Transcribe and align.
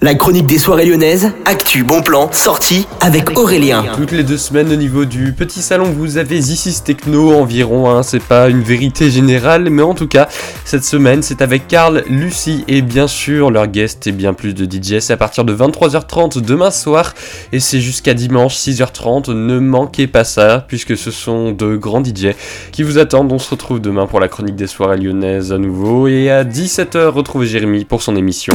La 0.00 0.14
chronique 0.14 0.46
des 0.46 0.58
soirées 0.58 0.84
lyonnaises, 0.84 1.32
actu, 1.44 1.82
bon 1.82 2.02
plan, 2.02 2.30
sortie 2.30 2.86
avec 3.00 3.36
Aurélien. 3.36 3.84
Toutes 3.96 4.12
les 4.12 4.22
deux 4.22 4.36
semaines 4.36 4.70
au 4.70 4.76
niveau 4.76 5.04
du 5.04 5.32
petit 5.32 5.60
salon, 5.60 5.86
vous 5.86 6.18
avez 6.18 6.38
Ici 6.38 6.80
Techno 6.84 7.32
environ, 7.32 7.90
hein, 7.90 8.04
c'est 8.04 8.22
pas 8.22 8.48
une 8.48 8.62
vérité 8.62 9.10
générale, 9.10 9.70
mais 9.70 9.82
en 9.82 9.94
tout 9.94 10.06
cas, 10.06 10.28
cette 10.64 10.84
semaine 10.84 11.22
c'est 11.22 11.42
avec 11.42 11.66
Karl, 11.66 12.04
Lucie 12.08 12.64
et 12.68 12.80
bien 12.80 13.08
sûr 13.08 13.50
leur 13.50 13.66
guest 13.66 14.06
et 14.06 14.12
bien 14.12 14.34
plus 14.34 14.54
de 14.54 14.66
DJ, 14.66 15.00
c'est 15.00 15.14
à 15.14 15.16
partir 15.16 15.44
de 15.44 15.52
23h30 15.52 16.42
demain 16.42 16.70
soir 16.70 17.12
et 17.50 17.58
c'est 17.58 17.80
jusqu'à 17.80 18.14
dimanche 18.14 18.54
6h30, 18.54 19.32
ne 19.32 19.58
manquez 19.58 20.06
pas 20.06 20.22
ça, 20.22 20.64
puisque 20.68 20.96
ce 20.96 21.10
sont 21.10 21.50
de 21.50 21.74
grands 21.74 22.04
DJ 22.04 22.36
qui 22.70 22.84
vous 22.84 22.98
attendent, 22.98 23.32
on 23.32 23.40
se 23.40 23.50
retrouve 23.50 23.80
demain 23.80 24.06
pour 24.06 24.20
la 24.20 24.28
chronique 24.28 24.54
des 24.54 24.68
soirées 24.68 24.98
lyonnaises 24.98 25.52
à 25.52 25.58
nouveau 25.58 26.06
et 26.06 26.30
à 26.30 26.44
17h 26.44 27.08
retrouvez 27.08 27.48
Jérémy 27.48 27.84
pour 27.84 28.00
son 28.00 28.14
émission. 28.14 28.54